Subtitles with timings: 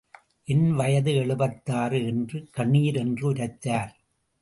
[0.47, 3.93] என் வயது எழுபத்தாறு என்று கணீரென்று உரைத்தார்.